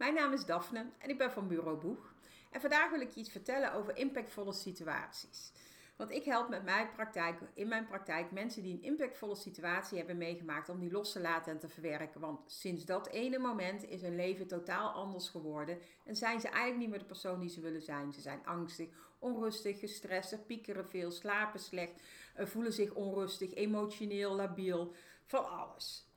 [0.00, 2.14] Mijn naam is Daphne en ik ben van Bureau Boeg.
[2.50, 5.52] En vandaag wil ik je iets vertellen over impactvolle situaties.
[5.96, 10.18] Want ik help met mijn praktijk, in mijn praktijk mensen die een impactvolle situatie hebben
[10.18, 12.20] meegemaakt om die los te laten en te verwerken.
[12.20, 16.78] Want sinds dat ene moment is hun leven totaal anders geworden en zijn ze eigenlijk
[16.78, 18.12] niet meer de persoon die ze willen zijn.
[18.12, 18.88] Ze zijn angstig,
[19.18, 22.02] onrustig, gestrest, piekeren veel, slapen slecht,
[22.34, 24.94] eh, voelen zich onrustig, emotioneel labiel,
[25.24, 26.09] van alles.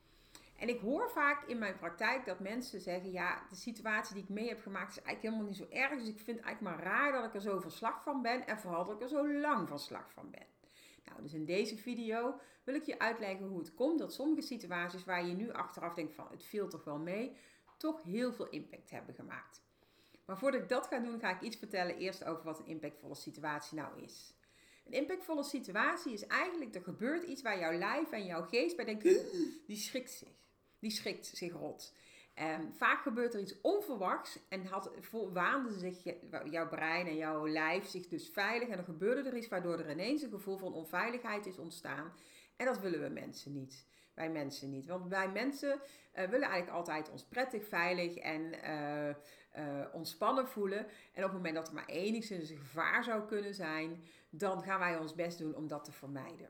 [0.57, 4.29] En ik hoor vaak in mijn praktijk dat mensen zeggen: Ja, de situatie die ik
[4.29, 5.99] mee heb gemaakt is eigenlijk helemaal niet zo erg.
[5.99, 8.47] Dus ik vind het eigenlijk maar raar dat ik er zo van slag van ben.
[8.47, 10.45] En vooral dat ik er zo lang van slag van ben.
[11.05, 15.05] Nou, dus in deze video wil ik je uitleggen hoe het komt dat sommige situaties
[15.05, 17.37] waar je nu achteraf denkt: van het viel toch wel mee,
[17.77, 19.61] toch heel veel impact hebben gemaakt.
[20.25, 23.15] Maar voordat ik dat ga doen, ga ik iets vertellen eerst over wat een impactvolle
[23.15, 24.35] situatie nou is.
[24.83, 28.85] Een impactvolle situatie is eigenlijk, er gebeurt iets waar jouw lijf en jouw geest bij
[28.85, 29.03] denkt,
[29.65, 30.41] die schrikt zich
[30.83, 31.93] die schrikt zich rot.
[32.41, 34.91] Um, vaak gebeurt er iets onverwachts en had,
[35.33, 36.03] waande zich
[36.49, 38.67] jouw brein en jouw lijf zich dus veilig.
[38.67, 42.13] En dan gebeurde er iets waardoor er ineens een gevoel van onveiligheid is ontstaan.
[42.55, 43.85] En dat willen we mensen niet.
[44.13, 44.85] Wij mensen niet.
[44.85, 45.81] Want wij mensen
[46.15, 50.79] uh, willen eigenlijk altijd ons prettig, veilig en uh, uh, ontspannen voelen.
[51.13, 54.03] En op het moment dat er maar enigszins een gevaar zou kunnen zijn,
[54.35, 56.49] dan gaan wij ons best doen om dat te vermijden.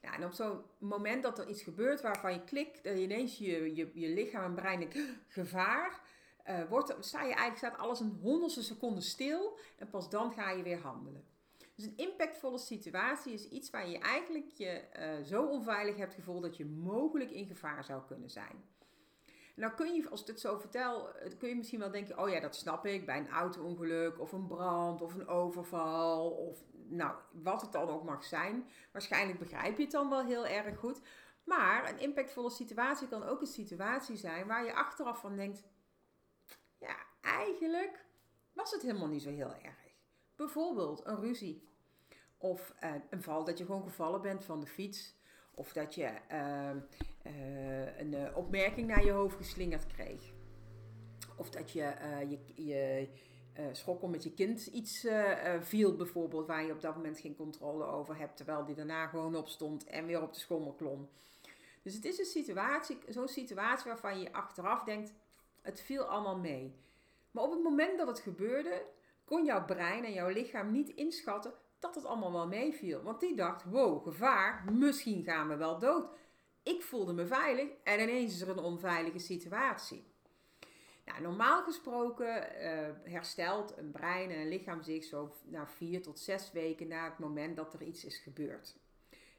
[0.00, 3.38] Ja, en op zo'n moment dat er iets gebeurt waarvan je klikt, dat je ineens
[3.38, 6.00] je, je, je lichaam en brein denkt, gevaar,
[6.48, 10.50] uh, wordt, sta je eigenlijk, staat alles een honderdste seconde stil en pas dan ga
[10.50, 11.24] je weer handelen.
[11.74, 16.42] Dus een impactvolle situatie is iets waar je eigenlijk je uh, zo onveilig hebt gevoeld
[16.42, 18.64] dat je mogelijk in gevaar zou kunnen zijn.
[19.60, 22.28] Nou kun je, als ik dit zo vertel, eh, kun je misschien wel denken, oh
[22.28, 27.16] ja, dat snap ik, bij een auto-ongeluk of een brand of een overval of nou,
[27.32, 28.68] wat het dan ook mag zijn.
[28.92, 31.00] Waarschijnlijk begrijp je het dan wel heel erg goed.
[31.44, 35.62] Maar een impactvolle situatie kan ook een situatie zijn waar je achteraf van denkt,
[36.78, 38.04] ja, eigenlijk
[38.52, 39.94] was het helemaal niet zo heel erg.
[40.36, 41.68] Bijvoorbeeld een ruzie.
[42.38, 45.18] Of uh, een val dat je gewoon gevallen bent van de fiets.
[45.54, 46.70] Of dat je uh,
[47.32, 50.32] uh, een opmerking naar je hoofd geslingerd kreeg.
[51.36, 51.94] Of dat je
[52.28, 53.08] je, je,
[53.60, 57.36] uh, schrok omdat je kind iets uh, viel bijvoorbeeld, waar je op dat moment geen
[57.36, 61.08] controle over hebt, terwijl die daarna gewoon opstond en weer op de schommel klom.
[61.82, 65.12] Dus het is een situatie, zo'n situatie waarvan je achteraf denkt,
[65.62, 66.74] het viel allemaal mee.
[67.30, 68.82] Maar op het moment dat het gebeurde,
[69.24, 73.02] kon jouw brein en jouw lichaam niet inschatten dat het allemaal wel meeviel.
[73.02, 76.08] Want die dacht, wow, gevaar, misschien gaan we wel dood.
[76.62, 80.04] Ik voelde me veilig en ineens is er een onveilige situatie.
[81.10, 86.20] Nou, normaal gesproken uh, herstelt een brein en een lichaam zich zo na vier tot
[86.20, 88.76] zes weken na het moment dat er iets is gebeurd.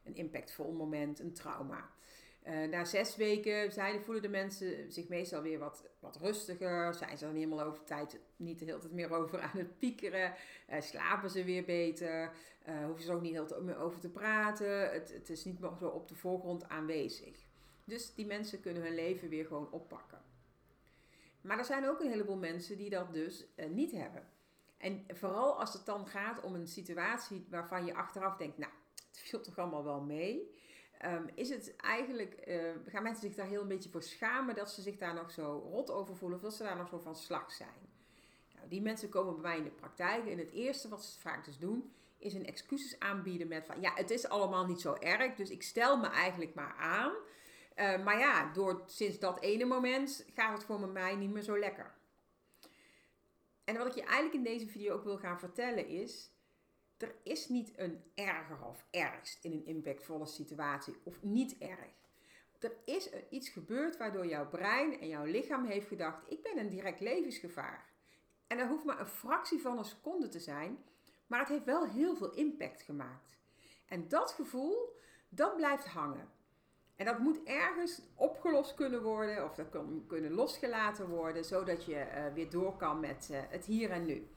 [0.03, 1.89] Een impactvol moment, een trauma.
[2.47, 6.93] Uh, na zes weken zijn, voelen de mensen zich meestal weer wat, wat rustiger.
[6.93, 10.33] Zijn ze dan helemaal over tijd niet de hele tijd meer over aan het piekeren.
[10.69, 12.31] Uh, slapen ze weer beter.
[12.85, 14.91] Hoeven ze ook niet heel tijd meer over te praten.
[14.91, 17.45] Het, het is niet meer zo op de voorgrond aanwezig.
[17.83, 20.10] Dus die mensen kunnen hun leven weer gewoon oppakken.
[21.41, 24.27] Maar er zijn ook een heleboel mensen die dat dus uh, niet hebben.
[24.77, 28.71] En vooral als het dan gaat om een situatie waarvan je achteraf denkt, nou,
[29.09, 30.59] het viel toch allemaal wel mee.
[31.05, 34.71] Um, is het eigenlijk, uh, gaan mensen zich daar heel een beetje voor schamen dat
[34.71, 37.15] ze zich daar nog zo rot over voelen of dat ze daar nog zo van
[37.15, 37.89] slag zijn.
[38.55, 41.45] Nou, die mensen komen bij mij in de praktijk en het eerste wat ze vaak
[41.45, 45.35] dus doen, is een excuses aanbieden met van, ja, het is allemaal niet zo erg,
[45.35, 47.13] dus ik stel me eigenlijk maar aan.
[47.75, 51.59] Uh, maar ja, door, sinds dat ene moment gaat het voor mij niet meer zo
[51.59, 51.93] lekker.
[53.63, 56.31] En wat ik je eigenlijk in deze video ook wil gaan vertellen is,
[56.97, 61.99] er is niet een erger of ergst in een impactvolle situatie of niet erg.
[62.59, 66.69] Er is iets gebeurd waardoor jouw brein en jouw lichaam heeft gedacht, ik ben een
[66.69, 67.89] direct levensgevaar.
[68.47, 70.83] En dat hoeft maar een fractie van een seconde te zijn,
[71.27, 73.37] maar het heeft wel heel veel impact gemaakt.
[73.87, 74.95] En dat gevoel,
[75.29, 76.29] dat blijft hangen.
[77.01, 81.95] En dat moet ergens opgelost kunnen worden of dat kan kunnen losgelaten worden, zodat je
[81.95, 84.27] uh, weer door kan met uh, het hier en nu.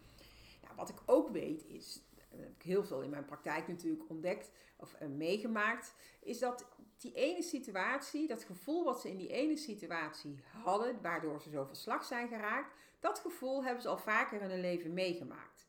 [0.63, 4.09] Nou, wat ik ook weet is, dat heb ik heel veel in mijn praktijk natuurlijk
[4.09, 6.67] ontdekt of meegemaakt, is dat
[6.97, 11.65] die ene situatie, dat gevoel wat ze in die ene situatie hadden, waardoor ze zo
[11.65, 15.67] verslag zijn geraakt, dat gevoel hebben ze al vaker in hun leven meegemaakt.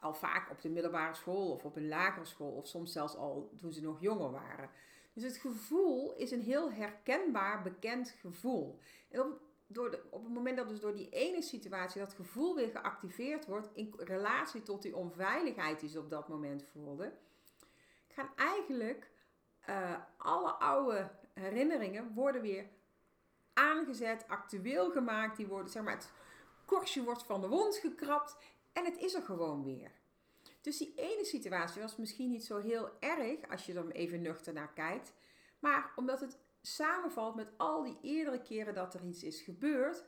[0.00, 3.50] Al vaak op de middelbare school of op een lagere school of soms zelfs al
[3.56, 4.70] toen ze nog jonger waren.
[5.16, 8.78] Dus het gevoel is een heel herkenbaar, bekend gevoel.
[9.10, 12.54] En op, door de, op het moment dat dus door die ene situatie dat gevoel
[12.54, 17.18] weer geactiveerd wordt in relatie tot die onveiligheid die ze op dat moment voelden,
[18.08, 19.10] gaan eigenlijk
[19.68, 22.68] uh, alle oude herinneringen worden weer
[23.52, 25.36] aangezet, actueel gemaakt.
[25.36, 26.12] Die worden, zeg maar, het,
[26.64, 28.36] korstje wordt van de wond gekrapt
[28.72, 29.90] en het is er gewoon weer.
[30.66, 34.52] Dus die ene situatie was misschien niet zo heel erg als je er even nuchter
[34.52, 35.12] naar kijkt.
[35.58, 40.04] Maar omdat het samenvalt met al die eerdere keren dat er iets is gebeurd,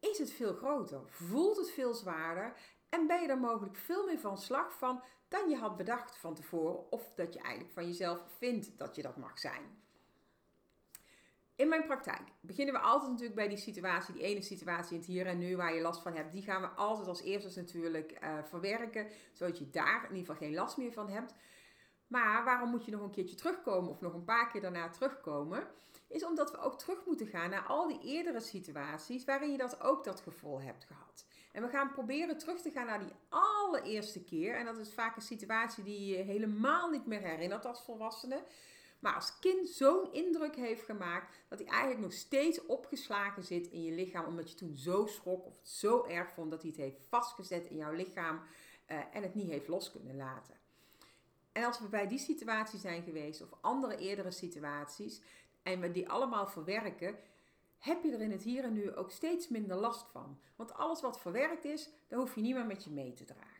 [0.00, 1.00] is het veel groter.
[1.06, 2.56] Voelt het veel zwaarder
[2.88, 6.34] en ben je er mogelijk veel meer van slag van dan je had bedacht van
[6.34, 6.92] tevoren.
[6.92, 9.85] Of dat je eigenlijk van jezelf vindt dat je dat mag zijn.
[11.56, 15.06] In mijn praktijk beginnen we altijd natuurlijk bij die situatie, die ene situatie in het
[15.06, 16.32] hier en nu waar je last van hebt.
[16.32, 20.48] Die gaan we altijd als eerste natuurlijk uh, verwerken, zodat je daar in ieder geval
[20.48, 21.34] geen last meer van hebt.
[22.06, 25.66] Maar waarom moet je nog een keertje terugkomen of nog een paar keer daarna terugkomen?
[26.08, 29.80] Is omdat we ook terug moeten gaan naar al die eerdere situaties waarin je dat
[29.80, 31.26] ook dat gevoel hebt gehad.
[31.52, 34.56] En we gaan proberen terug te gaan naar die allereerste keer.
[34.56, 38.42] En dat is vaak een situatie die je helemaal niet meer herinnert als volwassene
[38.98, 43.82] maar als kind zo'n indruk heeft gemaakt dat hij eigenlijk nog steeds opgeslagen zit in
[43.82, 46.80] je lichaam, omdat je toen zo schrok of het zo erg vond dat hij het
[46.80, 50.54] heeft vastgezet in jouw lichaam uh, en het niet heeft los kunnen laten.
[51.52, 55.20] En als we bij die situatie zijn geweest of andere eerdere situaties
[55.62, 57.18] en we die allemaal verwerken,
[57.78, 60.38] heb je er in het hier en nu ook steeds minder last van.
[60.56, 63.55] Want alles wat verwerkt is, daar hoef je niet meer met je mee te dragen.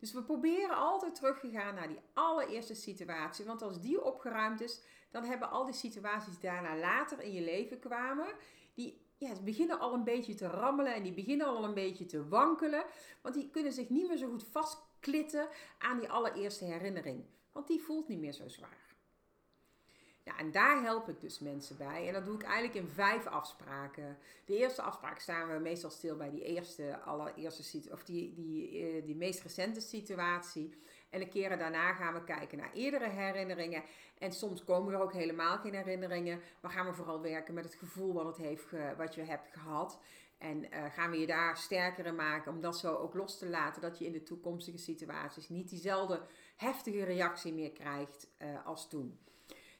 [0.00, 3.44] Dus we proberen altijd teruggegaan naar die allereerste situatie.
[3.44, 4.80] Want als die opgeruimd is,
[5.10, 8.26] dan hebben al die situaties daarna later in je leven kwamen.
[8.74, 12.28] Die ja, beginnen al een beetje te rammelen en die beginnen al een beetje te
[12.28, 12.84] wankelen.
[13.22, 15.48] Want die kunnen zich niet meer zo goed vastklitten
[15.78, 17.24] aan die allereerste herinnering.
[17.52, 18.89] Want die voelt niet meer zo zwaar.
[20.22, 22.06] Ja, en daar help ik dus mensen bij.
[22.06, 24.18] En dat doe ik eigenlijk in vijf afspraken.
[24.44, 28.78] De eerste afspraak staan we meestal stil bij die eerste, allereerste situatie, of die, die,
[28.78, 30.74] eh, die meest recente situatie.
[31.10, 33.82] En de keren daarna gaan we kijken naar eerdere herinneringen.
[34.18, 36.40] En soms komen er ook helemaal geen herinneringen.
[36.60, 38.66] Maar gaan we vooral werken met het gevoel wat, het heeft,
[38.96, 39.98] wat je hebt gehad.
[40.38, 43.48] En uh, gaan we je daar sterker in maken om dat zo ook los te
[43.48, 43.82] laten.
[43.82, 46.22] Dat je in de toekomstige situaties niet diezelfde
[46.56, 49.18] heftige reactie meer krijgt uh, als toen.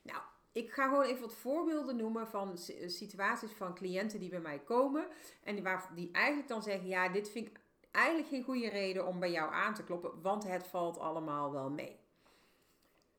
[0.02, 4.40] Nou, ik ga gewoon even wat voorbeelden noemen van eh, situaties van cliënten die bij
[4.40, 5.06] mij komen.
[5.42, 7.60] En die, waar, die eigenlijk dan zeggen: Ja, dit vind ik
[7.90, 11.70] eigenlijk geen goede reden om bij jou aan te kloppen, want het valt allemaal wel
[11.70, 11.98] mee.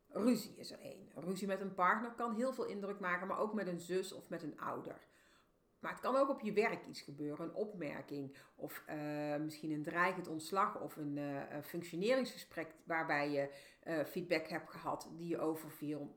[0.07, 1.09] Ruzie is er één.
[1.15, 4.29] Ruzie met een partner kan heel veel indruk maken, maar ook met een zus of
[4.29, 5.09] met een ouder.
[5.79, 9.83] Maar het kan ook op je werk iets gebeuren, een opmerking of uh, misschien een
[9.83, 13.49] dreigend ontslag of een uh, functioneringsgesprek waarbij je
[14.05, 16.15] feedback hebt gehad die je overviel.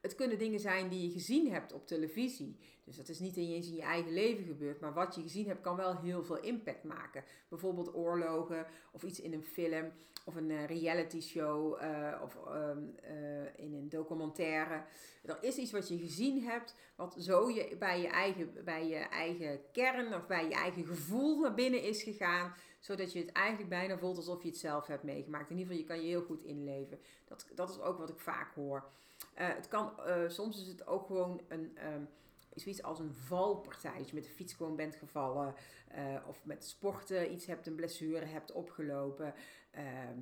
[0.00, 2.56] Het kunnen dingen zijn die je gezien hebt op televisie.
[2.84, 5.76] Dus dat is niet in je eigen leven gebeurd, maar wat je gezien hebt kan
[5.76, 7.24] wel heel veel impact maken.
[7.48, 9.92] Bijvoorbeeld oorlogen of iets in een film
[10.24, 14.84] of een eh, reality show uh, of ehm, eh, in een documentaire.
[15.22, 19.60] Er is iets wat je gezien hebt, wat zo bij, je eigen, bij je eigen
[19.72, 23.98] kern of bij je eigen gevoel naar binnen is gegaan, zodat je het eigenlijk bijna
[23.98, 25.50] voelt alsof je het zelf hebt meegemaakt.
[25.50, 26.98] In ieder geval, je kan je heel goed inleven.
[27.24, 28.90] Dat, dat is ook wat ik vaak hoor.
[29.38, 32.08] Uh, het kan, uh, soms is het ook gewoon een, um,
[32.54, 33.98] zoiets als een valpartij.
[33.98, 35.54] Als je met de fiets gewoon bent gevallen.
[35.96, 39.34] Uh, of met sporten iets hebt, een blessure hebt opgelopen.
[39.70, 40.18] Ehm,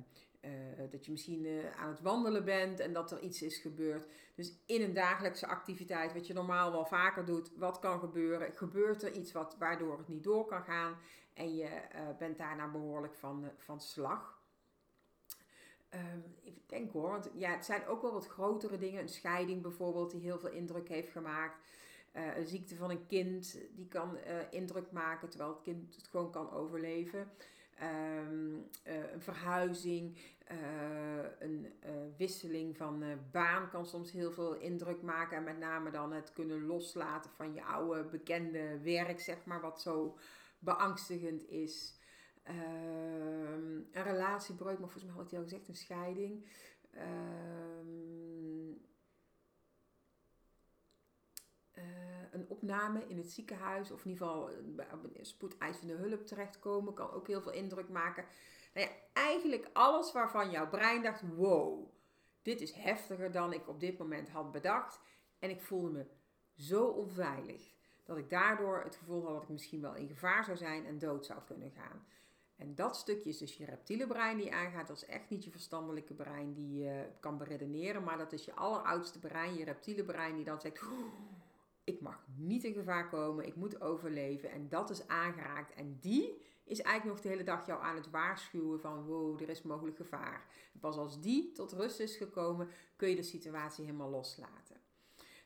[0.89, 1.47] dat je misschien
[1.77, 4.05] aan het wandelen bent en dat er iets is gebeurd.
[4.35, 8.51] Dus in een dagelijkse activiteit, wat je normaal wel vaker doet, wat kan gebeuren?
[8.53, 10.97] Gebeurt er iets wat, waardoor het niet door kan gaan
[11.33, 11.81] en je
[12.17, 14.38] bent daarna behoorlijk van, van slag.
[15.93, 19.01] Um, even denken hoor, want ja, het zijn ook wel wat grotere dingen.
[19.01, 21.57] Een scheiding bijvoorbeeld, die heel veel indruk heeft gemaakt.
[22.15, 26.07] Uh, een ziekte van een kind, die kan uh, indruk maken terwijl het kind het
[26.07, 27.31] gewoon kan overleven.
[28.29, 30.17] Um, uh, een verhuizing,
[31.39, 31.73] een
[32.17, 35.37] wisseling van baan kan soms heel veel indruk maken.
[35.37, 39.81] En met name dan het kunnen loslaten van je oude bekende werk, zeg maar, wat
[39.81, 40.17] zo
[40.59, 41.98] beangstigend is.
[42.43, 46.49] Ehm, een relatiebreuk, maar volgens mij had ik al gezegd, een scheiding.
[46.91, 48.71] Ehm,
[51.71, 57.11] eh, een opname in het ziekenhuis, of in ieder geval een spoedeisende hulp terechtkomen, kan
[57.11, 58.25] ook heel veel indruk maken.
[58.73, 61.91] Nou ja, eigenlijk alles waarvan jouw brein dacht: wow,
[62.41, 64.99] dit is heftiger dan ik op dit moment had bedacht.
[65.39, 66.05] En ik voelde me
[66.55, 70.57] zo onveilig dat ik daardoor het gevoel had dat ik misschien wel in gevaar zou
[70.57, 72.05] zijn en dood zou kunnen gaan.
[72.59, 74.87] En dat stukje is dus je reptiele brein die aangaat.
[74.87, 78.03] Dat is echt niet je verstandelijke brein die je kan beredeneren.
[78.03, 80.81] Maar dat is je alleroudste brein, je reptiele brein, die dan zegt:
[81.83, 84.51] Ik mag niet in gevaar komen, ik moet overleven.
[84.51, 85.73] En dat is aangeraakt.
[85.73, 89.49] En die is eigenlijk nog de hele dag jou aan het waarschuwen van: Wow, er
[89.49, 90.45] is mogelijk gevaar.
[90.79, 94.68] pas als die tot rust is gekomen, kun je de situatie helemaal loslaten.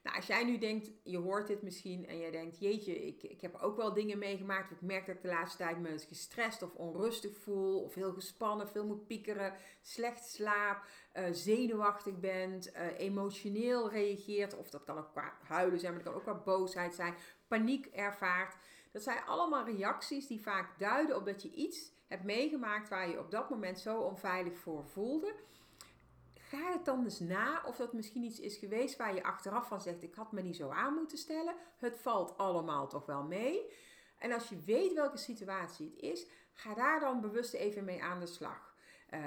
[0.03, 3.41] Nou, als jij nu denkt, je hoort dit misschien en jij denkt, jeetje, ik, ik
[3.41, 4.71] heb ook wel dingen meegemaakt.
[4.71, 8.67] Ik merk dat ik de laatste tijd me gestrest of onrustig voel, of heel gespannen,
[8.67, 14.55] veel moet piekeren, slecht slaap, uh, zenuwachtig bent, uh, emotioneel reageert.
[14.57, 17.15] Of dat kan ook qua huilen zijn, maar dat kan ook qua boosheid zijn,
[17.47, 18.55] paniek ervaart.
[18.91, 23.19] Dat zijn allemaal reacties die vaak duiden op dat je iets hebt meegemaakt waar je
[23.19, 25.35] op dat moment zo onveilig voor voelde
[26.55, 29.81] ga het dan eens na of dat misschien iets is geweest waar je achteraf van
[29.81, 31.55] zegt: Ik had me niet zo aan moeten stellen.
[31.77, 33.71] Het valt allemaal toch wel mee.
[34.17, 38.19] En als je weet welke situatie het is, ga daar dan bewust even mee aan
[38.19, 38.75] de slag.
[39.13, 39.25] Uh,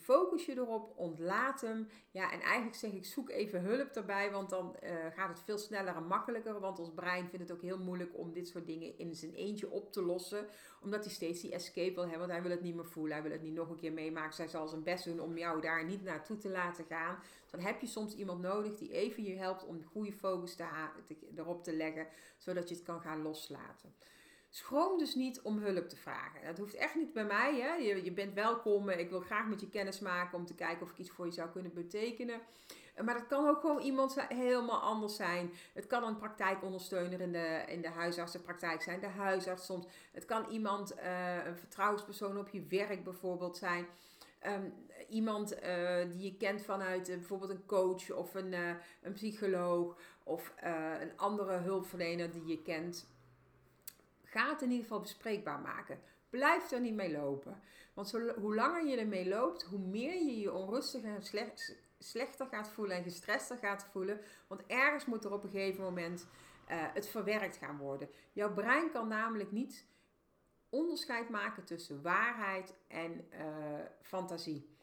[0.00, 1.88] focus je erop, ontlaat hem.
[2.10, 5.58] Ja, en eigenlijk zeg ik, zoek even hulp erbij, want dan uh, gaat het veel
[5.58, 6.60] sneller en makkelijker.
[6.60, 9.70] Want ons brein vindt het ook heel moeilijk om dit soort dingen in zijn eentje
[9.70, 10.46] op te lossen.
[10.82, 13.12] Omdat hij steeds die escape wil hebben, want hij wil het niet meer voelen.
[13.12, 14.34] Hij wil het niet nog een keer meemaken.
[14.34, 17.18] Zij zal zijn best doen om jou daar niet naartoe te laten gaan.
[17.50, 20.64] dan heb je soms iemand nodig die even je helpt om de goede focus te
[21.36, 22.06] erop te leggen,
[22.38, 23.94] zodat je het kan gaan loslaten.
[24.54, 26.44] Schroom dus niet om hulp te vragen.
[26.44, 27.60] Dat hoeft echt niet bij mij.
[27.60, 27.74] Hè?
[27.74, 28.88] Je, je bent welkom.
[28.88, 31.32] Ik wil graag met je kennis maken om te kijken of ik iets voor je
[31.32, 32.40] zou kunnen betekenen.
[33.04, 35.52] Maar dat kan ook gewoon iemand helemaal anders zijn.
[35.72, 39.86] Het kan een praktijkondersteuner in de, in de huisartsenpraktijk zijn, de huisarts soms.
[40.12, 43.86] Het kan iemand, uh, een vertrouwenspersoon op je werk bijvoorbeeld zijn.
[44.46, 44.72] Um,
[45.08, 48.52] iemand uh, die je kent vanuit bijvoorbeeld een coach of een,
[49.02, 50.54] een psycholoog of
[51.00, 53.10] een andere hulpverlener die je kent.
[54.32, 56.00] Ga het in ieder geval bespreekbaar maken.
[56.30, 57.60] Blijf er niet mee lopen.
[57.94, 61.22] Want hoe langer je ermee loopt, hoe meer je je onrustig en
[61.98, 64.20] slechter gaat voelen en gestrester gaat voelen.
[64.46, 66.26] Want ergens moet er op een gegeven moment
[66.70, 68.08] uh, het verwerkt gaan worden.
[68.32, 69.86] Jouw brein kan namelijk niet
[70.68, 73.40] onderscheid maken tussen waarheid en uh,
[74.02, 74.76] fantasie.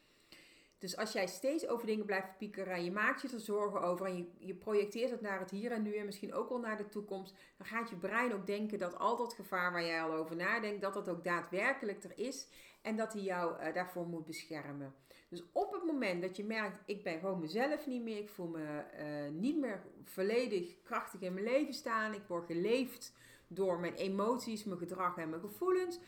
[0.80, 4.06] Dus als jij steeds over dingen blijft piekeren en je maakt je er zorgen over
[4.06, 6.78] en je, je projecteert het naar het hier en nu en misschien ook wel naar
[6.78, 10.14] de toekomst, dan gaat je brein ook denken dat al dat gevaar waar jij al
[10.14, 12.48] over nadenkt, dat dat ook daadwerkelijk er is
[12.82, 14.96] en dat hij jou uh, daarvoor moet beschermen.
[15.30, 18.48] Dus op het moment dat je merkt, ik ben gewoon mezelf niet meer, ik voel
[18.48, 23.14] me uh, niet meer volledig krachtig in mijn leven staan, ik word geleefd
[23.48, 26.00] door mijn emoties, mijn gedrag en mijn gevoelens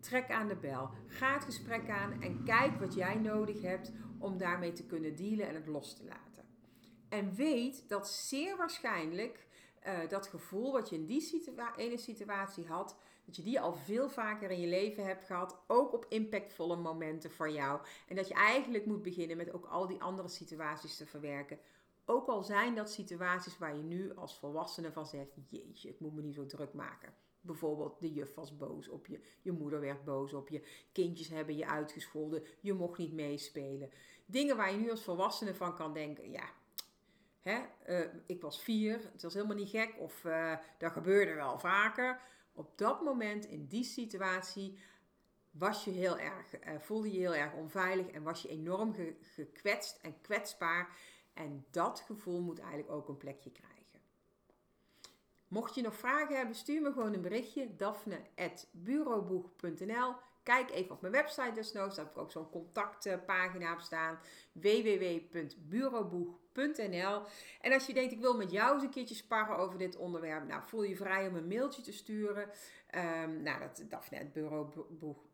[0.00, 0.90] Trek aan de bel.
[1.06, 5.48] Ga het gesprek aan en kijk wat jij nodig hebt om daarmee te kunnen dealen
[5.48, 6.44] en het los te laten.
[7.08, 9.46] En weet dat zeer waarschijnlijk
[9.86, 14.08] uh, dat gevoel wat je in die ene situatie had, dat je die al veel
[14.08, 17.80] vaker in je leven hebt gehad, ook op impactvolle momenten voor jou.
[18.08, 21.58] En dat je eigenlijk moet beginnen met ook al die andere situaties te verwerken.
[22.04, 26.14] Ook al zijn dat situaties waar je nu als volwassene van zegt: Jeetje, ik moet
[26.14, 27.14] me niet zo druk maken.
[27.48, 30.62] Bijvoorbeeld, de juf was boos op je, je moeder werd boos op je,
[30.92, 33.90] kindjes hebben je uitgescholden, je mocht niet meespelen.
[34.26, 36.50] Dingen waar je nu als volwassene van kan denken, ja,
[37.40, 41.58] hè, uh, ik was vier, het was helemaal niet gek, of uh, dat gebeurde wel
[41.58, 42.20] vaker.
[42.52, 44.78] Op dat moment, in die situatie,
[45.50, 49.16] was je heel erg, uh, voelde je heel erg onveilig en was je enorm ge
[49.20, 50.96] gekwetst en kwetsbaar.
[51.34, 53.77] En dat gevoel moet eigenlijk ook een plekje krijgen.
[55.48, 57.76] Mocht je nog vragen hebben, stuur me gewoon een berichtje.
[57.76, 61.96] Daphne.bureauboeg.nl Kijk even op mijn website desnoods.
[61.96, 64.18] Daar heb ik ook zo'n contactpagina op staan.
[64.52, 67.22] www.bureauboeg.nl
[67.60, 70.46] En als je denkt, ik wil met jou eens een keertje sparren over dit onderwerp.
[70.46, 72.50] Nou, voel je vrij om een mailtje te sturen.
[73.22, 75.28] Um, nou, dat Daphne.bureauboeg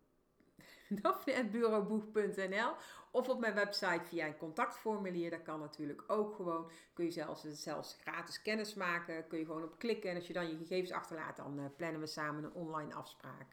[1.02, 2.74] daphne.bureauboeg.nl
[3.10, 5.30] of op mijn website via een contactformulier.
[5.30, 6.70] Dat kan natuurlijk ook gewoon.
[6.92, 9.26] Kun je zelfs, zelfs gratis kennis maken.
[9.26, 10.10] Kun je gewoon op klikken.
[10.10, 13.46] En als je dan je gegevens achterlaat, dan uh, plannen we samen een online afspraak.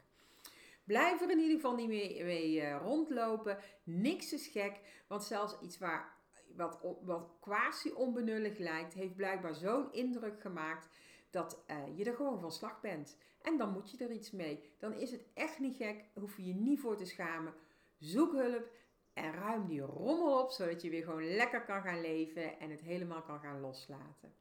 [0.83, 3.57] Blijf er in ieder geval niet mee, mee uh, rondlopen.
[3.83, 4.79] Niks is gek.
[5.07, 6.13] Want zelfs iets waar,
[6.55, 10.89] wat, wat quasi onbenullig lijkt, heeft blijkbaar zo'n indruk gemaakt
[11.31, 13.17] dat uh, je er gewoon van slag bent.
[13.41, 14.63] En dan moet je er iets mee.
[14.79, 17.53] Dan is het echt niet gek, hoef je je niet voor te schamen.
[17.97, 18.69] Zoek hulp
[19.13, 22.81] en ruim die rommel op, zodat je weer gewoon lekker kan gaan leven en het
[22.81, 24.33] helemaal kan gaan loslaten.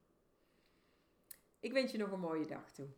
[1.61, 2.89] Ik wens je nog een mooie dag toe.